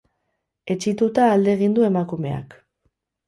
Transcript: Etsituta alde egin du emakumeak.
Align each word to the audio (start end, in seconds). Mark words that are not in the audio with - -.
Etsituta 0.75 1.27
alde 1.35 1.53
egin 1.57 1.77
du 1.79 1.85
emakumeak. 1.91 2.57